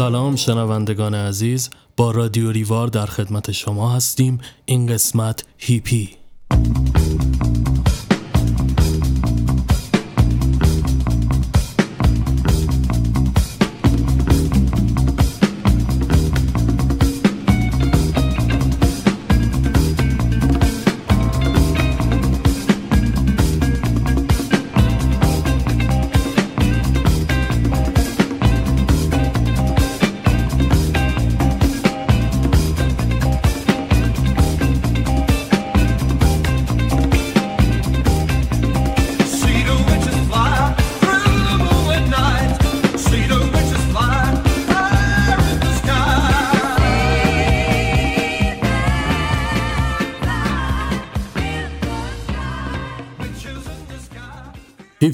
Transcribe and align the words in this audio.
سلام 0.00 0.36
شنوندگان 0.36 1.14
عزیز 1.14 1.70
با 1.96 2.10
رادیو 2.10 2.50
ریوار 2.50 2.88
در 2.88 3.06
خدمت 3.06 3.52
شما 3.52 3.92
هستیم. 3.92 4.40
این 4.64 4.86
قسمت 4.86 5.44
هیپی. 5.58 6.19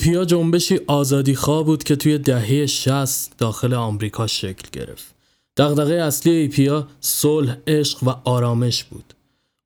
هیپیا 0.06 0.24
جنبشی 0.24 0.80
آزادیخواه 0.86 1.64
بود 1.64 1.84
که 1.84 1.96
توی 1.96 2.18
دهه 2.18 2.66
60 2.66 3.38
داخل 3.38 3.74
آمریکا 3.74 4.26
شکل 4.26 4.68
گرفت. 4.72 5.14
دغدغه 5.56 5.94
اصلی 5.94 6.32
هیپیا 6.32 6.86
صلح، 7.00 7.56
عشق 7.66 8.04
و 8.04 8.14
آرامش 8.24 8.84
بود. 8.84 9.14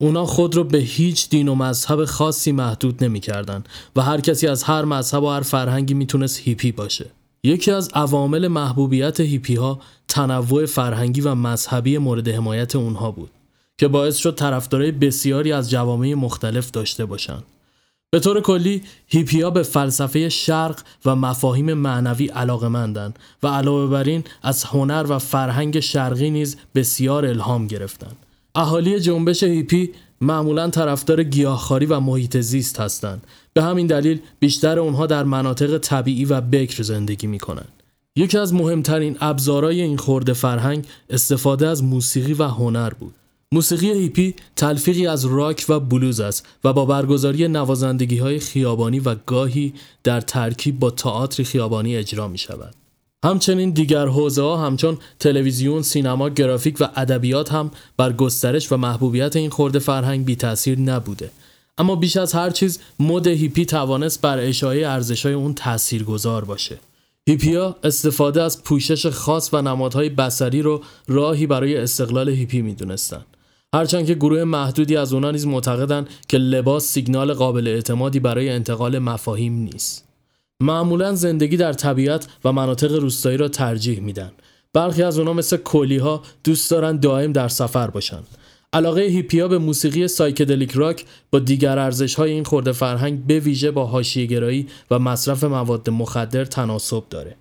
اونا 0.00 0.26
خود 0.26 0.56
رو 0.56 0.64
به 0.64 0.78
هیچ 0.78 1.28
دین 1.28 1.48
و 1.48 1.54
مذهب 1.54 2.04
خاصی 2.04 2.52
محدود 2.52 3.04
نمی‌کردن 3.04 3.64
و 3.96 4.02
هر 4.02 4.20
کسی 4.20 4.46
از 4.46 4.62
هر 4.62 4.84
مذهب 4.84 5.22
و 5.22 5.28
هر 5.28 5.40
فرهنگی 5.40 5.94
می‌تونست 5.94 6.40
هیپی 6.40 6.72
باشه. 6.72 7.06
یکی 7.44 7.70
از 7.70 7.88
عوامل 7.94 8.48
محبوبیت 8.48 9.20
هیپی 9.20 9.54
ها 9.54 9.80
تنوع 10.08 10.66
فرهنگی 10.66 11.20
و 11.20 11.34
مذهبی 11.34 11.98
مورد 11.98 12.28
حمایت 12.28 12.76
اونها 12.76 13.10
بود 13.10 13.30
که 13.78 13.88
باعث 13.88 14.16
شد 14.16 14.34
طرفدارای 14.34 14.92
بسیاری 14.92 15.52
از 15.52 15.70
جوامع 15.70 16.14
مختلف 16.14 16.70
داشته 16.70 17.04
باشند. 17.04 17.42
به 18.12 18.20
طور 18.20 18.40
کلی 18.40 18.82
هیپیا 19.06 19.50
به 19.50 19.62
فلسفه 19.62 20.28
شرق 20.28 20.80
و 21.04 21.16
مفاهیم 21.16 21.74
معنوی 21.74 22.26
علاقمندند 22.26 23.18
و 23.42 23.48
علاوه 23.48 23.90
بر 23.90 24.04
این 24.04 24.24
از 24.42 24.64
هنر 24.64 25.06
و 25.08 25.18
فرهنگ 25.18 25.80
شرقی 25.80 26.30
نیز 26.30 26.56
بسیار 26.74 27.26
الهام 27.26 27.66
گرفتند. 27.66 28.16
اهالی 28.54 29.00
جنبش 29.00 29.42
هیپی 29.42 29.90
معمولا 30.20 30.70
طرفدار 30.70 31.22
گیاهخواری 31.22 31.86
و 31.86 32.00
محیط 32.00 32.36
زیست 32.36 32.80
هستند. 32.80 33.26
به 33.52 33.62
همین 33.62 33.86
دلیل 33.86 34.20
بیشتر 34.38 34.78
اونها 34.78 35.06
در 35.06 35.24
مناطق 35.24 35.78
طبیعی 35.78 36.24
و 36.24 36.40
بکر 36.40 36.82
زندگی 36.82 37.26
می 37.26 37.38
کنند. 37.38 37.72
یکی 38.16 38.38
از 38.38 38.54
مهمترین 38.54 39.16
ابزارهای 39.20 39.80
این 39.80 39.96
خورده 39.96 40.32
فرهنگ 40.32 40.86
استفاده 41.10 41.68
از 41.68 41.84
موسیقی 41.84 42.32
و 42.32 42.44
هنر 42.44 42.90
بود. 42.90 43.14
موسیقی 43.54 43.90
هیپی 43.90 44.34
تلفیقی 44.56 45.06
از 45.06 45.24
راک 45.24 45.64
و 45.68 45.80
بلوز 45.80 46.20
است 46.20 46.46
و 46.64 46.72
با 46.72 46.84
برگزاری 46.84 47.48
نوازندگی 47.48 48.18
های 48.18 48.38
خیابانی 48.38 49.00
و 49.00 49.14
گاهی 49.26 49.74
در 50.04 50.20
ترکیب 50.20 50.78
با 50.78 50.90
تئاتر 50.90 51.42
خیابانی 51.42 51.96
اجرا 51.96 52.28
می 52.28 52.38
شود. 52.38 52.74
همچنین 53.24 53.70
دیگر 53.70 54.06
حوزه 54.06 54.42
ها 54.42 54.56
همچون 54.56 54.98
تلویزیون، 55.18 55.82
سینما، 55.82 56.28
گرافیک 56.28 56.76
و 56.80 56.88
ادبیات 56.96 57.52
هم 57.52 57.70
بر 57.96 58.12
گسترش 58.12 58.72
و 58.72 58.76
محبوبیت 58.76 59.36
این 59.36 59.50
خورده 59.50 59.78
فرهنگ 59.78 60.24
بی 60.24 60.36
تاثیر 60.36 60.78
نبوده. 60.78 61.30
اما 61.78 61.96
بیش 61.96 62.16
از 62.16 62.32
هر 62.32 62.50
چیز 62.50 62.78
مد 63.00 63.26
هیپی 63.26 63.64
توانست 63.64 64.20
بر 64.20 64.38
اشاعه 64.38 64.88
ارزش‌های 64.88 65.34
اون 65.34 65.54
تاثیرگذار 65.54 66.44
باشه. 66.44 66.78
هیپیا 67.28 67.76
استفاده 67.84 68.42
از 68.42 68.62
پوشش 68.62 69.06
خاص 69.06 69.54
و 69.54 69.62
نمادهای 69.62 70.08
بصری 70.08 70.62
رو 70.62 70.82
راهی 71.08 71.46
برای 71.46 71.76
استقلال 71.76 72.28
هیپی 72.28 72.62
می‌دونستند. 72.62 73.26
هرچند 73.74 74.06
که 74.06 74.14
گروه 74.14 74.44
محدودی 74.44 74.96
از 74.96 75.12
اونا 75.12 75.30
نیز 75.30 75.46
معتقدند 75.46 76.08
که 76.28 76.38
لباس 76.38 76.86
سیگنال 76.86 77.32
قابل 77.32 77.68
اعتمادی 77.68 78.20
برای 78.20 78.48
انتقال 78.48 78.98
مفاهیم 78.98 79.52
نیست. 79.52 80.08
معمولا 80.60 81.14
زندگی 81.14 81.56
در 81.56 81.72
طبیعت 81.72 82.28
و 82.44 82.52
مناطق 82.52 82.92
روستایی 82.92 83.36
را 83.36 83.48
ترجیح 83.48 84.00
میدن. 84.00 84.32
برخی 84.72 85.02
از 85.02 85.18
اونا 85.18 85.32
مثل 85.32 85.56
کولی 85.56 85.96
ها 85.96 86.22
دوست 86.44 86.70
دارن 86.70 86.96
دائم 86.96 87.32
در 87.32 87.48
سفر 87.48 87.90
باشن. 87.90 88.22
علاقه 88.72 89.02
هیپیا 89.02 89.48
به 89.48 89.58
موسیقی 89.58 90.08
psychedelic 90.08 90.72
rock 90.72 91.04
با 91.30 91.38
دیگر 91.38 91.78
ارزش 91.78 92.14
های 92.14 92.30
این 92.30 92.44
خرده 92.44 92.72
فرهنگ 92.72 93.26
به 93.26 93.40
ویژه 93.40 93.70
با 93.70 93.86
حاشیه 93.86 94.26
گرایی 94.26 94.66
و 94.90 94.98
مصرف 94.98 95.44
مواد 95.44 95.90
مخدر 95.90 96.44
تناسب 96.44 97.04
داره. 97.10 97.36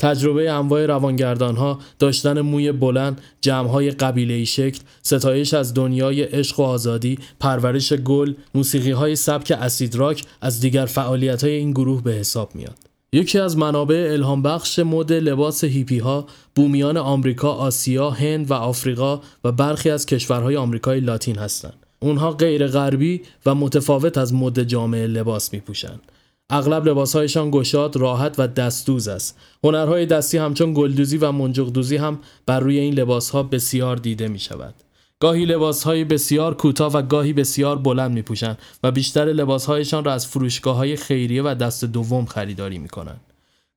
تجربه 0.00 0.50
انواع 0.50 0.86
روانگردان 0.86 1.56
ها، 1.56 1.78
داشتن 1.98 2.40
موی 2.40 2.72
بلند، 2.72 3.20
جمع 3.40 3.68
های 3.68 3.90
قبیله 3.90 4.44
شکل، 4.44 4.80
ستایش 5.02 5.54
از 5.54 5.74
دنیای 5.74 6.22
عشق 6.22 6.60
و 6.60 6.62
آزادی، 6.62 7.18
پرورش 7.40 7.92
گل، 7.92 8.34
موسیقی 8.54 8.90
های 8.90 9.16
سبک 9.16 9.52
اسید 9.60 9.94
راک 9.94 10.24
از 10.40 10.60
دیگر 10.60 10.86
فعالیت 10.86 11.44
های 11.44 11.52
این 11.52 11.70
گروه 11.70 12.02
به 12.02 12.12
حساب 12.12 12.50
میاد. 12.54 12.76
یکی 13.12 13.38
از 13.38 13.56
منابع 13.56 14.08
الهام 14.12 14.42
بخش 14.42 14.78
مد 14.78 15.12
لباس 15.12 15.64
هیپی 15.64 15.98
ها 15.98 16.26
بومیان 16.54 16.96
آمریکا، 16.96 17.52
آسیا، 17.52 18.10
هند 18.10 18.50
و 18.50 18.54
آفریقا 18.54 19.20
و 19.44 19.52
برخی 19.52 19.90
از 19.90 20.06
کشورهای 20.06 20.56
آمریکای 20.56 21.00
لاتین 21.00 21.38
هستند. 21.38 21.86
اونها 22.00 22.30
غیر 22.30 22.66
غربی 22.66 23.22
و 23.46 23.54
متفاوت 23.54 24.18
از 24.18 24.34
مد 24.34 24.62
جامعه 24.62 25.06
لباس 25.06 25.52
می 25.52 25.60
پوشند. 25.60 26.00
اغلب 26.50 26.88
لباسهایشان 26.88 27.50
گشاد، 27.50 27.96
راحت 27.96 28.34
و 28.38 28.48
دستدوز 28.48 29.08
است. 29.08 29.38
هنرهای 29.64 30.06
دستی 30.06 30.38
همچون 30.38 30.74
گلدوزی 30.74 31.16
و 31.16 31.32
منجقدوزی 31.32 31.96
هم 31.96 32.18
بر 32.46 32.60
روی 32.60 32.78
این 32.78 32.94
لباسها 32.94 33.42
بسیار 33.42 33.96
دیده 33.96 34.28
می 34.28 34.38
شود. 34.38 34.74
گاهی 35.20 35.44
لباسهای 35.44 36.04
بسیار 36.04 36.54
کوتاه 36.54 36.92
و 36.92 37.02
گاهی 37.02 37.32
بسیار 37.32 37.78
بلند 37.78 38.10
می 38.10 38.22
پوشند 38.22 38.58
و 38.82 38.90
بیشتر 38.90 39.24
لباسهایشان 39.24 40.04
را 40.04 40.12
از 40.12 40.26
فروشگاه 40.26 40.76
های 40.76 40.96
خیریه 40.96 41.42
و 41.42 41.54
دست 41.54 41.84
دوم 41.84 42.26
خریداری 42.26 42.78
می 42.78 42.88
کنند. 42.88 43.20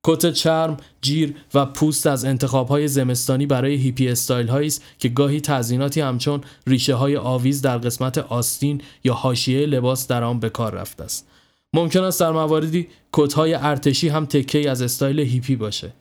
کت 0.06 0.32
چرم، 0.32 0.76
جیر 1.02 1.34
و 1.54 1.66
پوست 1.66 2.06
از 2.06 2.24
انتخاب 2.24 2.68
های 2.68 2.88
زمستانی 2.88 3.46
برای 3.46 3.74
هیپی 3.74 4.08
استایل 4.08 4.48
هایی 4.48 4.66
است 4.66 4.82
که 4.98 5.08
گاهی 5.08 5.40
تزییناتی 5.40 6.00
همچون 6.00 6.40
ریشه 6.66 6.94
های 6.94 7.16
آویز 7.16 7.62
در 7.62 7.78
قسمت 7.78 8.18
آستین 8.18 8.80
یا 9.04 9.14
حاشیه 9.14 9.66
لباس 9.66 10.08
در 10.08 10.24
آن 10.24 10.40
به 10.40 10.50
کار 10.50 10.74
رفته 10.74 11.04
است. 11.04 11.26
ممکن 11.74 12.04
است 12.04 12.20
در 12.20 12.30
مواردی 12.30 12.88
کتهای 13.12 13.54
ارتشی 13.54 14.08
هم 14.08 14.26
تکه 14.26 14.70
از 14.70 14.82
استایل 14.82 15.20
هیپی 15.20 15.56
باشه. 15.56 15.92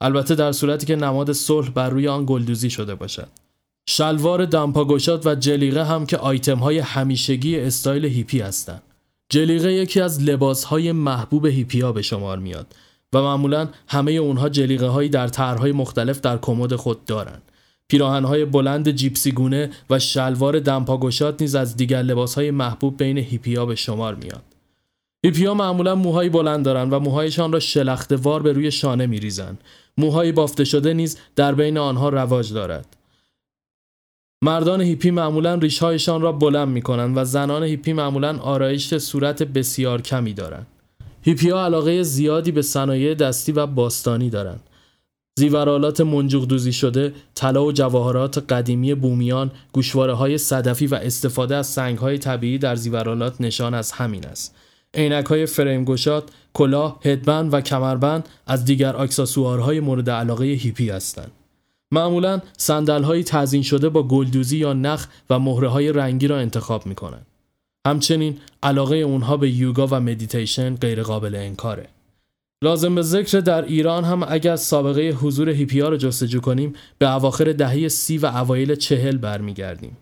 البته 0.00 0.34
در 0.34 0.52
صورتی 0.52 0.86
که 0.86 0.96
نماد 0.96 1.32
صلح 1.32 1.70
بر 1.70 1.90
روی 1.90 2.08
آن 2.08 2.24
گلدوزی 2.26 2.70
شده 2.70 2.94
باشد. 2.94 3.28
شلوار 3.88 4.44
دمپاگشاد 4.44 5.26
و 5.26 5.34
جلیقه 5.34 5.84
هم 5.84 6.06
که 6.06 6.16
آیتم 6.16 6.58
های 6.58 6.78
همیشگی 6.78 7.60
استایل 7.60 8.04
هیپی 8.04 8.40
هستند. 8.40 8.82
جلیقه 9.28 9.72
یکی 9.72 10.00
از 10.00 10.22
لباس 10.22 10.64
های 10.64 10.92
محبوب 10.92 11.46
هیپیا 11.46 11.92
به 11.92 12.02
شمار 12.02 12.38
میاد 12.38 12.74
و 13.12 13.22
معمولا 13.22 13.68
همه 13.88 14.12
اونها 14.12 14.48
جلیقه 14.48 14.86
هایی 14.86 15.08
در 15.08 15.28
طرحهای 15.28 15.72
مختلف 15.72 16.20
در 16.20 16.38
کمد 16.38 16.76
خود 16.76 17.04
دارند. 17.04 17.42
پیراهن 17.88 18.24
های 18.24 18.44
بلند 18.44 18.90
جیپسی 18.90 19.32
گونه 19.32 19.70
و 19.90 19.98
شلوار 19.98 20.60
دمپاگشاد 20.60 21.36
نیز 21.40 21.54
از 21.54 21.76
دیگر 21.76 22.02
لباس 22.02 22.34
های 22.34 22.50
محبوب 22.50 22.96
بین 22.96 23.18
هیپیا 23.18 23.66
به 23.66 23.74
شمار 23.74 24.14
میاد. 24.14 24.51
هیپیا 25.24 25.54
معمولا 25.54 25.94
موهای 25.94 26.28
بلند 26.28 26.64
دارند 26.64 26.92
و 26.92 26.98
موهایشان 26.98 27.52
را 27.52 27.60
شلخته‌وار 27.60 28.42
به 28.42 28.52
روی 28.52 28.70
شانه 28.70 29.06
میریزند. 29.06 29.60
موهای 29.98 30.32
بافته 30.32 30.64
شده 30.64 30.94
نیز 30.94 31.18
در 31.36 31.54
بین 31.54 31.78
آنها 31.78 32.08
رواج 32.08 32.52
دارد. 32.52 32.96
مردان 34.44 34.80
هیپی 34.80 35.10
معمولا 35.10 35.54
ریشهایشان 35.54 36.20
را 36.20 36.32
بلند 36.32 36.68
می 36.68 36.82
کنند 36.82 37.16
و 37.16 37.24
زنان 37.24 37.62
هیپی 37.62 37.92
معمولا 37.92 38.38
آرایش 38.38 38.94
صورت 38.94 39.42
بسیار 39.42 40.00
کمی 40.00 40.34
دارند. 40.34 40.66
هیپی 41.22 41.50
ها 41.50 41.64
علاقه 41.64 42.02
زیادی 42.02 42.52
به 42.52 42.62
صنایع 42.62 43.14
دستی 43.14 43.52
و 43.52 43.66
باستانی 43.66 44.30
دارند. 44.30 44.60
زیورالات 45.38 46.00
منجوق 46.00 46.46
دوزی 46.46 46.72
شده، 46.72 47.12
طلا 47.34 47.64
و 47.64 47.72
جواهرات 47.72 48.52
قدیمی 48.52 48.94
بومیان، 48.94 49.50
گوشواره 49.72 50.12
های 50.12 50.38
صدفی 50.38 50.86
و 50.86 50.94
استفاده 50.94 51.56
از 51.56 51.66
سنگ 51.66 51.98
های 51.98 52.18
طبیعی 52.18 52.58
در 52.58 52.76
زیورالات 52.76 53.40
نشان 53.40 53.74
از 53.74 53.92
همین 53.92 54.26
است. 54.26 54.54
عینک 54.94 55.26
های 55.26 55.46
فریم 55.46 55.84
گشاد، 55.84 56.30
کلاه، 56.54 57.00
headband 57.04 57.54
و 57.54 57.60
کمربند 57.60 58.28
از 58.46 58.64
دیگر 58.64 58.96
اکسسوارهای 58.96 59.80
مورد 59.80 60.10
علاقه 60.10 60.44
هیپی 60.44 60.90
هستند. 60.90 61.32
معمولا 61.92 62.40
صندل 62.56 63.02
های 63.02 63.24
تزیین 63.24 63.62
شده 63.62 63.88
با 63.88 64.02
گلدوزی 64.02 64.58
یا 64.58 64.72
نخ 64.72 65.06
و 65.30 65.38
مهره 65.38 65.68
های 65.68 65.92
رنگی 65.92 66.26
را 66.26 66.38
انتخاب 66.38 66.86
می 66.86 66.94
کنند. 66.94 67.26
همچنین 67.86 68.38
علاقه 68.62 68.96
اونها 68.96 69.36
به 69.36 69.50
یوگا 69.50 69.86
و 69.86 70.00
مدیتیشن 70.00 70.74
غیر 70.74 71.02
قابل 71.02 71.34
انکاره. 71.34 71.88
لازم 72.62 72.94
به 72.94 73.02
ذکر 73.02 73.40
در 73.40 73.64
ایران 73.64 74.04
هم 74.04 74.22
اگر 74.28 74.56
سابقه 74.56 75.10
حضور 75.10 75.48
هیپیا 75.48 75.88
رو 75.88 75.96
جستجو 75.96 76.40
کنیم 76.40 76.72
به 76.98 77.14
اواخر 77.14 77.52
دهه 77.52 77.88
سی 77.88 78.18
و 78.18 78.26
اوایل 78.26 78.74
چهل 78.74 79.16
برمیگردیم. 79.16 79.96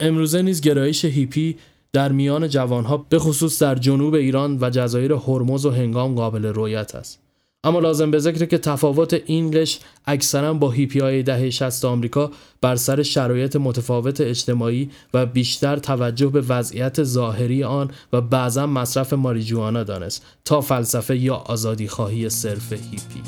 امروزه 0.00 0.42
نیز 0.42 0.60
گرایش 0.60 1.04
هیپی 1.04 1.56
در 1.96 2.12
میان 2.12 2.48
جوانها 2.48 2.96
به 2.96 3.18
خصوص 3.18 3.62
در 3.62 3.74
جنوب 3.74 4.14
ایران 4.14 4.58
و 4.60 4.70
جزایر 4.70 5.12
هرمز 5.12 5.66
و 5.66 5.70
هنگام 5.70 6.14
قابل 6.14 6.46
رویت 6.46 6.94
است. 6.94 7.18
اما 7.64 7.80
لازم 7.80 8.10
به 8.10 8.18
ذکر 8.18 8.44
که 8.44 8.58
تفاوت 8.58 9.22
اینگلش 9.26 9.78
اکثرا 10.06 10.54
با 10.54 10.70
هیپی 10.70 10.98
های 11.00 11.22
دهه 11.22 11.50
60 11.50 11.84
آمریکا 11.84 12.30
بر 12.60 12.76
سر 12.76 13.02
شرایط 13.02 13.56
متفاوت 13.56 14.20
اجتماعی 14.20 14.90
و 15.14 15.26
بیشتر 15.26 15.76
توجه 15.76 16.26
به 16.26 16.40
وضعیت 16.40 17.02
ظاهری 17.02 17.64
آن 17.64 17.90
و 18.12 18.20
بعضا 18.20 18.66
مصرف 18.66 19.12
ماریجوانا 19.12 19.84
دانست 19.84 20.26
تا 20.44 20.60
فلسفه 20.60 21.16
یا 21.16 21.34
آزادی 21.34 21.88
خواهی 21.88 22.30
صرف 22.30 22.72
هیپی 22.72 23.22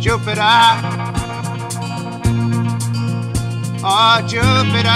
Jupiter. 0.00 1.27
Oh, 3.80 4.20
Jupiter. 4.26 4.90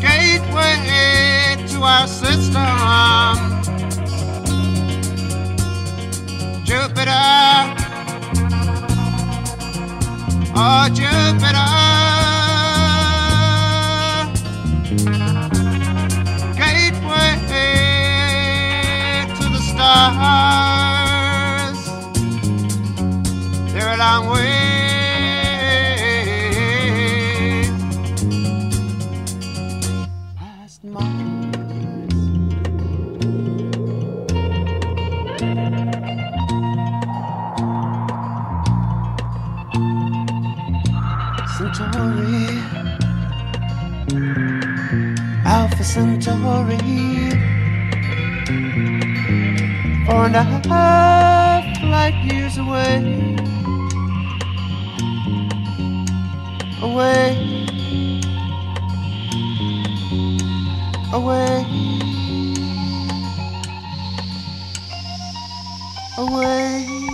Gateway 0.00 1.56
to 1.68 1.82
our 1.82 2.06
system. 2.08 2.66
Jupiter. 6.64 7.12
Oh, 10.54 10.88
Jupiter. 10.92 11.92
gateway 16.56 17.32
to 19.36 19.44
the 19.48 19.58
stars. 19.58 20.51
Away. 66.84 67.11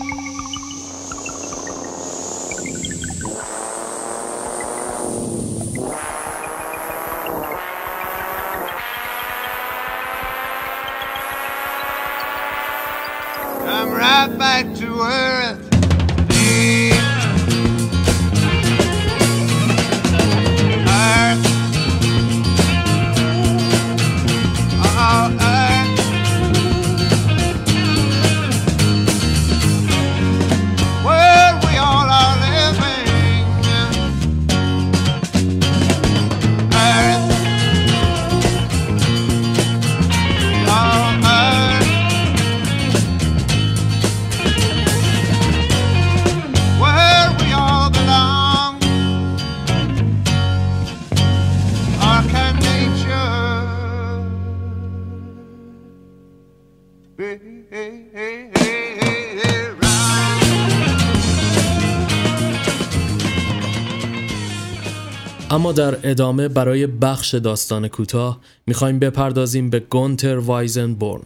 اما 65.68 65.76
در 65.76 66.10
ادامه 66.10 66.48
برای 66.48 66.86
بخش 66.86 67.34
داستان 67.34 67.88
کوتاه 67.88 68.40
می‌خوایم 68.66 68.98
بپردازیم 68.98 69.70
به 69.70 69.80
گونتر 69.80 70.38
وایزنبورن. 70.38 71.22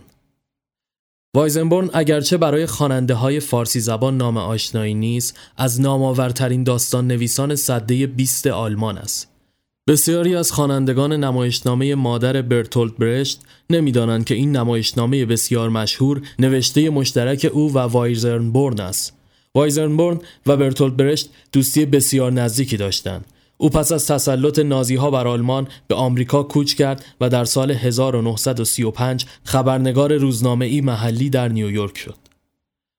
وایزنبورن 1.34 1.90
اگرچه 1.92 2.36
برای 2.36 2.66
خواننده 2.66 3.14
های 3.14 3.40
فارسی 3.40 3.80
زبان 3.80 4.16
نام 4.16 4.36
آشنایی 4.36 4.94
نیست 4.94 5.38
از 5.56 5.80
نامآورترین 5.80 6.64
داستان 6.64 7.06
نویسان 7.06 7.54
سده 7.54 8.06
20 8.06 8.46
آلمان 8.46 8.98
است. 8.98 9.28
بسیاری 9.88 10.36
از 10.36 10.52
خوانندگان 10.52 11.12
نمایشنامه 11.12 11.94
مادر 11.94 12.42
برتولد 12.42 12.98
برشت 12.98 13.40
نمی‌دانند 13.70 14.24
که 14.24 14.34
این 14.34 14.56
نمایشنامه 14.56 15.24
بسیار 15.24 15.68
مشهور 15.68 16.22
نوشته 16.38 16.90
مشترک 16.90 17.50
او 17.52 17.74
و 17.74 17.78
وایزنبورن 17.78 18.80
است. 18.80 19.12
وایزنبورن 19.54 20.20
و 20.46 20.56
برتولد 20.56 20.96
برشت 20.96 21.30
دوستی 21.52 21.86
بسیار 21.86 22.32
نزدیکی 22.32 22.76
داشتند. 22.76 23.24
او 23.62 23.70
پس 23.70 23.92
از 23.92 24.06
تسلط 24.06 24.58
نازی 24.58 24.94
ها 24.94 25.10
بر 25.10 25.28
آلمان 25.28 25.68
به 25.88 25.94
آمریکا 25.94 26.42
کوچ 26.42 26.74
کرد 26.74 27.04
و 27.20 27.28
در 27.28 27.44
سال 27.44 27.70
1935 27.70 29.26
خبرنگار 29.44 30.16
روزنامه‌ای 30.16 30.80
محلی 30.80 31.30
در 31.30 31.48
نیویورک 31.48 31.98
شد. 31.98 32.14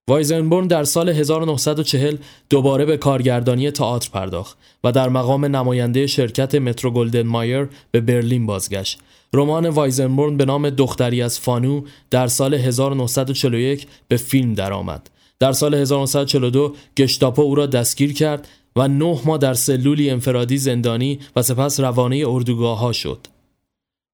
وایزنبورن 0.08 0.68
در 0.68 0.84
سال 0.84 1.10
1940 1.10 2.16
دوباره 2.50 2.86
به 2.86 2.98
کارگردانی 2.98 3.72
تئاتر 3.72 4.10
پرداخت 4.14 4.58
و 4.84 4.92
در 4.92 5.10
مقام 5.10 5.46
نماینده 5.46 6.08
شرکت 6.08 6.56
مترو 6.56 6.92
گلدن 6.92 7.28
مایر 7.28 7.68
به 7.92 8.02
برلین 8.02 8.46
بازگشت. 8.46 9.00
رمان 9.34 9.70
وایزنبورن 9.70 10.38
به 10.38 10.46
نام 10.46 10.70
دختری 10.70 11.22
از 11.22 11.40
فانو 11.40 11.82
در 12.12 12.28
سال 12.28 12.54
1941 12.54 13.88
به 14.08 14.18
فیلم 14.18 14.54
درآمد. 14.54 15.10
در 15.40 15.52
سال 15.52 15.74
1942 15.74 16.76
گشتاپو 16.98 17.42
او 17.42 17.56
را 17.56 17.66
دستگیر 17.66 18.14
کرد 18.14 18.48
و 18.76 18.88
نه 18.88 19.20
ماه 19.26 19.38
در 19.38 19.54
سلولی 19.54 20.10
انفرادی 20.10 20.58
زندانی 20.58 21.20
و 21.36 21.42
سپس 21.42 21.80
روانه 21.80 22.24
اردوگاه 22.28 22.80
ها 22.80 22.92
شد. 22.92 23.28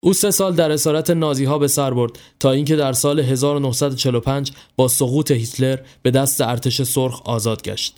او 0.01 0.13
سه 0.13 0.32
سال 0.32 0.56
در 0.56 0.72
اسارت 0.72 1.10
نازی 1.10 1.46
ها 1.46 1.58
به 1.58 1.68
سر 1.68 1.94
برد 1.94 2.20
تا 2.39 2.51
اینکه 2.51 2.75
در 2.75 2.94
سال 2.94 3.20
1945 3.20 4.51
با 4.75 4.88
سقوط 4.88 5.32
هیتلر 5.32 5.80
به 6.01 6.12
دست 6.12 6.42
ارتش 6.42 6.82
سرخ 6.82 7.22
آزاد 7.25 7.63
گشت. 7.63 7.98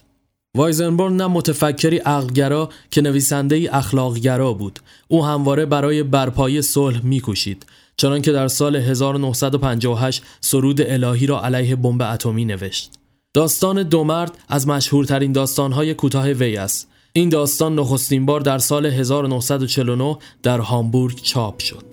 وایزنبورن 0.58 1.16
نه 1.16 1.28
متفکری 1.28 1.98
عقلگرا 1.98 2.70
که 2.92 3.02
نویسنده 3.02 3.56
ای 3.56 3.68
اخلاقگرا 3.68 4.54
بود. 4.54 4.80
او 5.08 5.26
همواره 5.26 5.66
برای 5.66 6.04
برپایی 6.04 6.62
صلح 6.62 7.06
میکوشید. 7.06 7.66
چنانکه 7.98 8.32
در 8.32 8.48
سال 8.48 8.76
1958 8.76 10.24
سرود 10.42 10.82
الهی 10.82 11.26
را 11.26 11.42
علیه 11.42 11.76
بمب 11.76 12.02
اتمی 12.02 12.46
نوشت. 12.46 12.92
داستان 13.34 13.84
دو 13.84 14.04
مرد 14.04 14.38
از 14.50 14.68
مشهورترین 14.68 15.32
داستانهای 15.32 15.94
کوتاه 15.94 16.32
وی 16.32 16.58
است. 16.58 16.88
این 17.14 17.30
داستان 17.30 17.76
نخستین 17.76 18.26
بار 18.26 18.40
در 18.40 18.58
سال 18.58 18.86
1949 18.86 20.18
در 20.44 20.60
هامبورگ 20.60 21.22
چاپ 21.22 21.60
شد. 21.60 21.91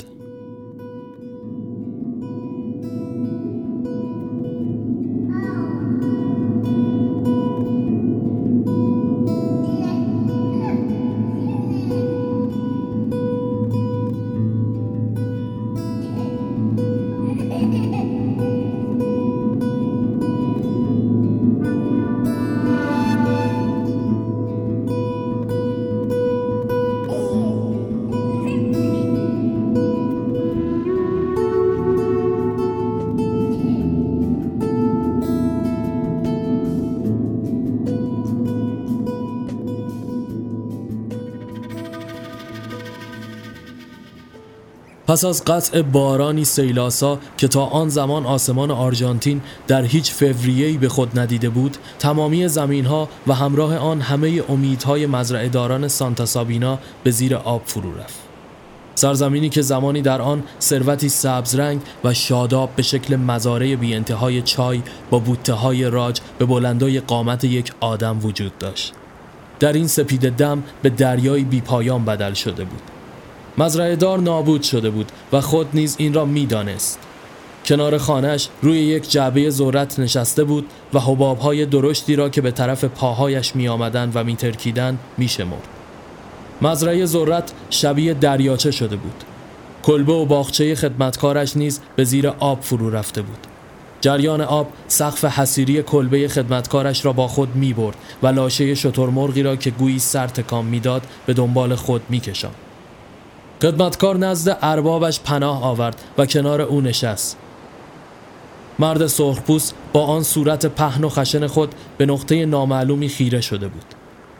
پس 45.08 45.24
از 45.24 45.44
قطع 45.44 45.82
بارانی 45.82 46.44
سیلاسا 46.44 47.18
که 47.36 47.48
تا 47.48 47.64
آن 47.64 47.88
زمان 47.88 48.26
آسمان 48.26 48.70
آرژانتین 48.70 49.40
در 49.66 49.82
هیچ 49.82 50.12
فوریه‌ای 50.12 50.78
به 50.78 50.88
خود 50.88 51.18
ندیده 51.18 51.48
بود 51.48 51.76
تمامی 51.98 52.48
زمینها 52.48 53.08
و 53.26 53.34
همراه 53.34 53.76
آن 53.76 54.00
همه 54.00 54.42
امیدهای 54.48 55.06
مزرعه 55.06 55.48
داران 55.48 55.88
سانتا 55.88 56.26
سابینا 56.26 56.78
به 57.04 57.10
زیر 57.10 57.36
آب 57.36 57.62
فرو 57.66 57.98
رفت. 57.98 58.18
سرزمینی 58.94 59.48
که 59.48 59.62
زمانی 59.62 60.02
در 60.02 60.22
آن 60.22 60.42
ثروتی 60.60 61.08
سبزرنگ 61.08 61.80
و 62.04 62.14
شاداب 62.14 62.70
به 62.76 62.82
شکل 62.82 63.16
مزارع 63.16 63.74
بی 63.74 63.94
انتهای 63.94 64.42
چای 64.42 64.82
با 65.10 65.18
بوته 65.18 65.52
های 65.52 65.90
راج 65.90 66.20
به 66.38 66.44
بلندای 66.44 67.00
قامت 67.00 67.44
یک 67.44 67.72
آدم 67.80 68.18
وجود 68.22 68.58
داشت. 68.58 68.92
در 69.60 69.72
این 69.72 69.86
سپید 69.86 70.30
دم 70.30 70.62
به 70.82 70.90
دریایی 70.90 71.44
بی 71.44 71.60
پایان 71.60 72.04
بدل 72.04 72.32
شده 72.32 72.64
بود. 72.64 72.97
مزرعه 73.58 73.96
دار 73.96 74.18
نابود 74.18 74.62
شده 74.62 74.90
بود 74.90 75.12
و 75.32 75.40
خود 75.40 75.68
نیز 75.74 75.96
این 75.98 76.14
را 76.14 76.24
می‌دانست. 76.24 76.98
کنار 77.64 77.98
خانهش 77.98 78.48
روی 78.62 78.78
یک 78.78 79.10
جعبه 79.10 79.50
ذرت 79.50 79.98
نشسته 79.98 80.44
بود 80.44 80.66
و 80.94 80.98
حبابهای 80.98 81.66
درشتی 81.66 82.16
را 82.16 82.28
که 82.28 82.40
به 82.40 82.50
طرف 82.50 82.84
پاهایش 82.84 83.56
می 83.56 83.68
آمدن 83.68 84.10
و 84.14 84.24
می 84.24 84.36
ترکیدن 84.36 84.98
می 85.18 85.28
شمرد. 85.28 85.68
مزرعه 86.62 87.06
ذرت 87.06 87.52
شبیه 87.70 88.14
دریاچه 88.14 88.70
شده 88.70 88.96
بود. 88.96 89.24
کلبه 89.82 90.12
و 90.12 90.24
باغچه 90.24 90.74
خدمتکارش 90.74 91.56
نیز 91.56 91.80
به 91.96 92.04
زیر 92.04 92.28
آب 92.28 92.60
فرو 92.60 92.90
رفته 92.90 93.22
بود. 93.22 93.38
جریان 94.00 94.40
آب 94.40 94.68
سقف 94.88 95.24
حسیری 95.24 95.82
کلبه 95.82 96.28
خدمتکارش 96.28 97.04
را 97.04 97.12
با 97.12 97.28
خود 97.28 97.56
می 97.56 97.72
برد 97.72 97.96
و 98.22 98.26
لاشه 98.26 98.74
شترمرغی 98.74 99.42
را 99.42 99.56
که 99.56 99.70
گویی 99.70 99.98
سر 99.98 100.26
تکان 100.26 100.64
می‌داد 100.64 101.02
به 101.26 101.32
دنبال 101.32 101.74
خود 101.74 102.02
می 102.08 102.20
کشان. 102.20 102.52
خدمتکار 103.62 104.16
نزد 104.16 104.58
اربابش 104.62 105.20
پناه 105.20 105.64
آورد 105.64 106.02
و 106.18 106.26
کنار 106.26 106.62
او 106.62 106.80
نشست. 106.80 107.36
مرد 108.78 109.06
سرخپوست 109.06 109.74
با 109.92 110.04
آن 110.04 110.22
صورت 110.22 110.66
پهن 110.66 111.04
و 111.04 111.08
خشن 111.08 111.46
خود 111.46 111.74
به 111.98 112.06
نقطه 112.06 112.46
نامعلومی 112.46 113.08
خیره 113.08 113.40
شده 113.40 113.68
بود. 113.68 113.84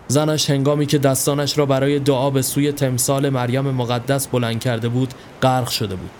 زنش 0.08 0.50
هنگامی 0.50 0.87
که 0.87 0.98
دستانش 0.98 1.58
را 1.58 1.66
برای 1.66 1.98
دعا 1.98 2.30
به 2.30 2.42
سوی 2.42 2.72
تمثال 2.72 3.28
مریم 3.28 3.70
مقدس 3.70 4.26
بلند 4.26 4.60
کرده 4.60 4.88
بود 4.88 5.14
غرق 5.42 5.68
شده 5.68 5.96
بود. 5.96 6.10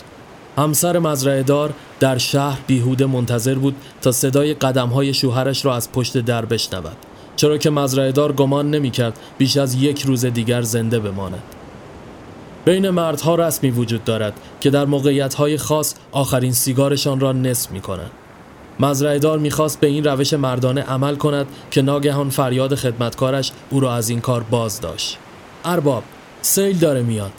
همسر 0.59 0.99
مزرعه 0.99 1.43
دار 1.43 1.75
در 2.00 2.19
شهر 2.19 2.59
بیهوده 2.67 3.07
منتظر 3.07 3.55
بود 3.55 3.76
تا 4.02 4.12
صدای 4.12 4.55
قدمهای 4.55 5.14
شوهرش 5.14 5.64
را 5.64 5.76
از 5.76 5.93
پشت 5.93 6.19
در 6.19 6.45
بشنود 6.45 6.97
چرا 7.37 7.59
که 7.59 7.71
مزرعه 7.71 8.12
دار 8.12 8.33
گمان 8.33 8.71
نمی 8.71 8.90
کرد 8.90 9.19
بیش 9.38 9.57
از 9.57 9.75
یک 9.75 10.02
روز 10.02 10.25
دیگر 10.25 10.62
زنده 10.62 10.99
بماند. 10.99 11.43
بین 12.69 12.91
مردها 12.91 13.35
رسمی 13.35 13.71
وجود 13.71 14.05
دارد 14.05 14.33
که 14.61 14.71
در 14.71 14.85
موقعیت‌های 14.85 15.57
خاص 15.57 15.95
آخرین 16.13 16.53
سیگارشان 16.53 17.21
را 17.21 17.33
نصف 17.33 17.71
می 17.71 17.81
کنند. 17.81 18.11
مزرعه 18.81 19.19
دار 19.19 19.39
می‌خواست 19.39 19.81
به 19.81 19.87
این 19.87 20.05
روش 20.05 20.35
مردانه 20.35 20.83
عمل 20.83 21.17
کند 21.17 21.47
که 21.71 21.83
ناگهان 21.83 22.31
فریاد 22.31 22.75
خدمتکارش 22.75 23.53
او 23.71 23.81
را 23.81 23.95
از 23.95 24.09
این 24.09 24.21
کار 24.21 24.43
باز 24.43 24.81
داشت. 24.81 25.19
ارباب 25.65 26.03
سیل 26.43 26.79
داره 26.79 27.03
میاد. 27.03 27.33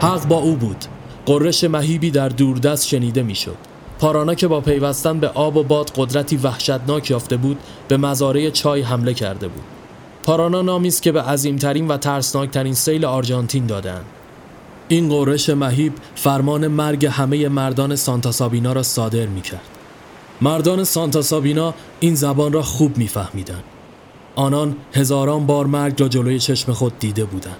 حق 0.00 0.28
با 0.28 0.36
او 0.36 0.56
بود. 0.56 0.84
قررش 1.26 1.64
مهیبی 1.64 2.10
در 2.10 2.28
دوردست 2.28 2.88
شنیده 2.88 3.22
می‌شد. 3.22 3.56
پارانا 3.98 4.34
که 4.34 4.48
با 4.48 4.60
پیوستن 4.60 5.20
به 5.20 5.28
آب 5.28 5.56
و 5.56 5.62
باد 5.62 5.90
قدرتی 5.96 6.36
وحشتناک 6.36 7.10
یافته 7.10 7.36
بود 7.36 7.58
به 7.88 7.96
مزارع 7.96 8.50
چای 8.50 8.82
حمله 8.82 9.14
کرده 9.14 9.48
بود. 9.48 9.64
پارانا 10.22 10.62
نامی 10.62 10.88
است 10.88 11.02
که 11.02 11.12
به 11.12 11.22
عظیمترین 11.22 11.88
و 11.88 11.96
ترسناکترین 11.96 12.74
سیل 12.74 13.04
آرژانتین 13.04 13.66
دادند. 13.66 14.04
این 14.92 15.08
قررش 15.08 15.50
مهیب 15.50 15.92
فرمان 16.14 16.66
مرگ 16.66 17.06
همه 17.06 17.48
مردان 17.48 17.96
سانتا 17.96 18.32
سابینا 18.32 18.72
را 18.72 18.82
صادر 18.82 19.26
می 19.26 19.40
کرد. 19.40 19.60
مردان 20.40 20.84
سانتا 20.84 21.22
سابینا 21.22 21.74
این 22.00 22.14
زبان 22.14 22.52
را 22.52 22.62
خوب 22.62 22.98
می 22.98 23.08
فهمیدن. 23.08 23.62
آنان 24.36 24.76
هزاران 24.92 25.46
بار 25.46 25.66
مرگ 25.66 26.02
را 26.02 26.08
جلوی 26.08 26.38
چشم 26.38 26.72
خود 26.72 26.98
دیده 26.98 27.24
بودند. 27.24 27.56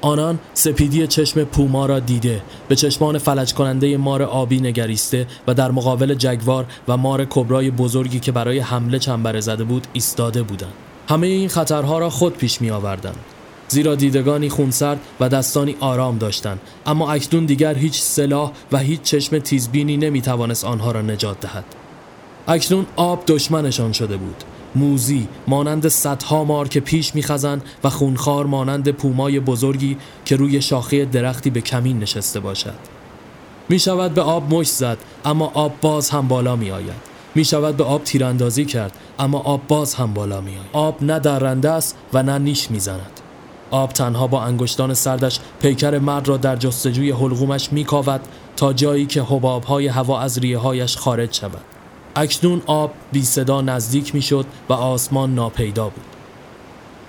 آنان 0.00 0.38
سپیدی 0.54 1.06
چشم 1.06 1.44
پوما 1.44 1.86
را 1.86 2.00
دیده 2.00 2.42
به 2.68 2.76
چشمان 2.76 3.18
فلج 3.18 3.54
کننده 3.54 3.96
مار 3.96 4.22
آبی 4.22 4.60
نگریسته 4.60 5.26
و 5.46 5.54
در 5.54 5.70
مقابل 5.70 6.14
جگوار 6.14 6.66
و 6.88 6.96
مار 6.96 7.24
کبرای 7.24 7.70
بزرگی 7.70 8.20
که 8.20 8.32
برای 8.32 8.58
حمله 8.58 8.98
چنبره 8.98 9.40
زده 9.40 9.64
بود 9.64 9.86
ایستاده 9.92 10.42
بودند. 10.42 10.72
همه 11.08 11.26
این 11.26 11.48
خطرها 11.48 11.98
را 11.98 12.10
خود 12.10 12.36
پیش 12.36 12.60
می 12.60 12.70
آوردند. 12.70 13.33
زیرا 13.68 13.94
دیدگانی 13.94 14.48
خونسرد 14.48 15.00
و 15.20 15.28
دستانی 15.28 15.76
آرام 15.80 16.18
داشتند. 16.18 16.60
اما 16.86 17.12
اکنون 17.12 17.46
دیگر 17.46 17.74
هیچ 17.74 18.00
سلاح 18.00 18.52
و 18.72 18.78
هیچ 18.78 19.02
چشم 19.02 19.38
تیزبینی 19.38 19.96
نمی 19.96 20.22
توانست 20.22 20.64
آنها 20.64 20.92
را 20.92 21.02
نجات 21.02 21.40
دهد. 21.40 21.64
اکنون 22.48 22.86
آب 22.96 23.22
دشمنشان 23.26 23.92
شده 23.92 24.16
بود. 24.16 24.44
موزی 24.74 25.28
مانند 25.48 25.88
صدها 25.88 26.44
مار 26.44 26.68
که 26.68 26.80
پیش 26.80 27.14
میخزند 27.14 27.62
و 27.84 27.90
خونخوار 27.90 28.46
مانند 28.46 28.88
پومای 28.88 29.40
بزرگی 29.40 29.96
که 30.24 30.36
روی 30.36 30.62
شاخه 30.62 31.04
درختی 31.04 31.50
به 31.50 31.60
کمین 31.60 31.98
نشسته 31.98 32.40
باشد. 32.40 32.78
می 33.68 33.78
شود 33.78 34.14
به 34.14 34.22
آب 34.22 34.54
مش 34.54 34.66
زد 34.66 34.98
اما 35.24 35.50
آب 35.54 35.72
باز 35.80 36.10
هم 36.10 36.28
بالا 36.28 36.56
می 36.56 36.70
آید 36.70 37.14
می 37.34 37.44
شود 37.44 37.76
به 37.76 37.84
آب 37.84 38.04
تیراندازی 38.04 38.64
کرد 38.64 38.92
اما 39.18 39.38
آب 39.38 39.66
باز 39.68 39.94
هم 39.94 40.14
بالا 40.14 40.40
می 40.40 40.50
آید 40.50 40.70
آب 40.72 41.02
نه 41.02 41.18
درنده 41.18 41.70
است 41.70 41.96
و 42.12 42.22
نه 42.22 42.38
نیش 42.38 42.70
می 42.70 42.80
زند 42.80 43.20
آب 43.70 43.92
تنها 43.92 44.26
با 44.26 44.42
انگشتان 44.42 44.94
سردش 44.94 45.40
پیکر 45.60 45.98
مرد 45.98 46.28
را 46.28 46.36
در 46.36 46.56
جستجوی 46.56 47.10
حلقومش 47.10 47.72
میکاود 47.72 48.20
تا 48.56 48.72
جایی 48.72 49.06
که 49.06 49.22
حبابهای 49.22 49.86
هوا 49.86 50.20
از 50.20 50.38
ریه 50.38 50.58
هایش 50.58 50.96
خارج 50.96 51.32
شود. 51.32 51.60
اکنون 52.16 52.62
آب 52.66 52.92
بی 53.12 53.22
صدا 53.22 53.60
نزدیک 53.60 54.14
می‌شد 54.14 54.46
و 54.68 54.72
آسمان 54.72 55.34
ناپیدا 55.34 55.84
بود. 55.88 56.04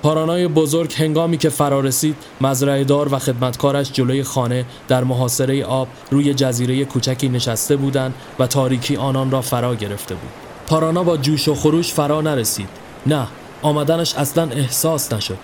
پارانای 0.04 0.48
بزرگ 0.48 0.94
هنگامی 0.98 1.38
که 1.38 1.50
فرا 1.50 1.80
رسید 1.80 2.16
مزرعه 2.42 2.84
دار 2.84 3.14
و 3.14 3.20
خدمتکارش 3.20 3.92
جلوی 3.92 4.24
خانه 4.24 4.66
در 4.88 5.04
محاصره 5.04 5.66
آب 5.66 5.88
روی 6.12 6.34
جزیره 6.34 6.86
کوچکی 6.86 7.30
نشسته 7.30 7.76
بودند 7.76 8.14
و 8.40 8.48
تاریکی 8.48 8.96
آنان 8.96 9.32
را 9.32 9.42
فرا 9.42 9.76
گرفته 9.76 10.16
بود. 10.16 10.30
پارانا 10.68 11.04
با 11.04 11.18
جوش 11.18 11.48
و 11.48 11.56
خروش 11.56 11.94
فرا 11.94 12.22
نرسید. 12.22 12.70
نه 13.06 13.28
آمدنش 13.62 14.16
اصلا 14.16 14.50
احساس 14.52 15.14
نشد. 15.14 15.38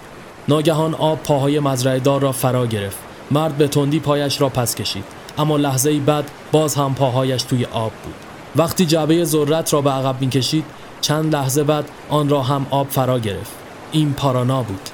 ناگهان 0.48 0.94
آب 0.96 1.20
پاهای 1.24 1.60
مزرعه 1.60 2.00
دار 2.00 2.22
را 2.22 2.32
فرا 2.32 2.68
گرفت. 2.68 2.98
مرد 3.32 3.58
به 3.58 3.68
تندی 3.68 4.00
پایش 4.00 4.42
را 4.42 4.50
پس 4.50 4.76
کشید. 4.76 5.04
اما 5.38 5.58
لحظه 5.58 5.90
ای 5.90 6.00
بعد 6.00 6.32
باز 6.52 6.76
هم 6.76 6.96
پاهایش 6.96 7.44
توی 7.44 7.66
آب 7.66 7.92
بود. 8.04 8.14
وقتی 8.56 8.86
جعبه 8.86 9.26
ذرت 9.26 9.74
را 9.74 9.82
به 9.82 9.90
عقب 9.90 10.22
می 10.22 10.30
کشید 10.30 10.66
چند 11.02 11.36
لحظه 11.36 11.64
بعد 11.64 11.90
آن 12.10 12.30
را 12.30 12.42
هم 12.42 12.66
آب 12.70 12.88
فرا 12.90 13.20
گرفت. 13.20 13.52
این 13.92 14.14
پارانا 14.14 14.64
بود. 14.64 14.90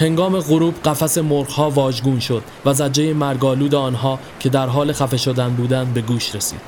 هنگام 0.00 0.40
غروب 0.40 0.74
قفس 0.84 1.18
مرغها 1.18 1.70
واژگون 1.70 2.20
شد 2.20 2.42
و 2.64 2.74
زجه 2.74 3.12
مرگالود 3.12 3.74
آنها 3.74 4.18
که 4.40 4.48
در 4.48 4.66
حال 4.66 4.92
خفه 4.92 5.16
شدن 5.16 5.48
بودند 5.48 5.94
به 5.94 6.00
گوش 6.00 6.34
رسید. 6.34 6.60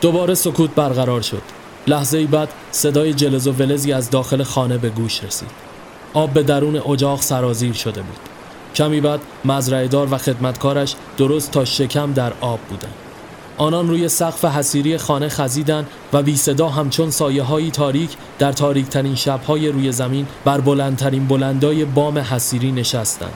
دوباره 0.00 0.34
سکوت 0.34 0.70
برقرار 0.70 1.20
شد. 1.20 1.42
لحظه 1.86 2.18
ای 2.18 2.26
بعد 2.26 2.48
صدای 2.70 3.14
جلز 3.14 3.46
و 3.46 3.52
ولزی 3.52 3.92
از 3.92 4.10
داخل 4.10 4.42
خانه 4.42 4.78
به 4.78 4.90
گوش 4.90 5.24
رسید. 5.24 5.65
آب 6.16 6.30
به 6.30 6.42
درون 6.42 6.76
اجاق 6.76 7.20
سرازیر 7.20 7.72
شده 7.72 8.02
بود 8.02 8.16
کمی 8.74 9.00
بعد 9.00 9.20
مزرعه 9.44 9.88
دار 9.88 10.08
و 10.10 10.18
خدمتکارش 10.18 10.94
درست 11.16 11.50
تا 11.50 11.64
شکم 11.64 12.12
در 12.12 12.32
آب 12.40 12.60
بودند 12.60 12.94
آنان 13.58 13.88
روی 13.88 14.08
سقف 14.08 14.44
حسیری 14.44 14.98
خانه 14.98 15.28
خزیدند 15.28 15.86
و 16.12 16.22
بی 16.22 16.36
صدا 16.36 16.68
همچون 16.68 17.10
سایه 17.10 17.42
های 17.42 17.70
تاریک 17.70 18.10
در 18.38 18.52
تاریک 18.52 18.88
ترین 18.88 19.14
شبهای 19.14 19.68
روی 19.68 19.92
زمین 19.92 20.26
بر 20.44 20.60
بلندترین 20.60 21.26
بلندای 21.26 21.84
بام 21.84 22.18
حسیری 22.18 22.72
نشستند. 22.72 23.34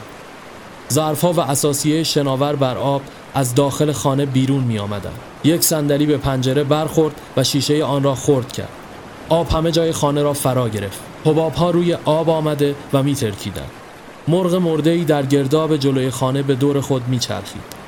ظرفها 0.92 1.32
و 1.32 1.40
اساسیه 1.40 2.02
شناور 2.02 2.56
بر 2.56 2.76
آب 2.76 3.02
از 3.34 3.54
داخل 3.54 3.92
خانه 3.92 4.26
بیرون 4.26 4.64
می 4.64 4.78
آمدن. 4.78 5.12
یک 5.44 5.62
صندلی 5.62 6.06
به 6.06 6.16
پنجره 6.16 6.64
برخورد 6.64 7.14
و 7.36 7.44
شیشه 7.44 7.84
آن 7.84 8.02
را 8.02 8.14
خورد 8.14 8.52
کرد. 8.52 8.72
آب 9.28 9.48
همه 9.48 9.70
جای 9.70 9.92
خانه 9.92 10.22
را 10.22 10.32
فرا 10.32 10.68
گرفت. 10.68 11.09
حباب 11.24 11.54
ها 11.54 11.70
روی 11.70 11.94
آب 12.04 12.30
آمده 12.30 12.74
و 12.92 13.02
می 13.02 13.14
ترکیدن. 13.14 13.66
مرغ 14.28 14.54
مرده 14.54 15.04
در 15.04 15.22
گرداب 15.22 15.76
جلوی 15.76 16.10
خانه 16.10 16.42
به 16.42 16.54
دور 16.54 16.80
خود 16.80 17.08
می 17.08 17.18
چرخید. 17.18 17.80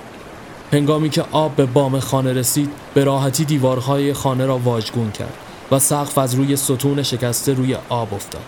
هنگامی 0.73 1.11
که 1.11 1.25
آب 1.33 1.57
به 1.57 1.67
بام 1.67 2.01
خانه 2.01 2.33
رسید 2.33 2.71
به 2.95 3.05
راحتی 3.05 3.45
دیوارهای 3.45 4.13
خانه 4.13 4.47
را 4.47 4.59
واژگون 4.59 5.11
کرد 5.11 5.35
و 5.71 5.79
سقف 5.79 6.19
از 6.19 6.35
روی 6.35 6.57
ستون 6.57 7.03
شکسته 7.03 7.55
روی 7.55 7.77
آب 7.89 8.15
افتاد 8.15 8.43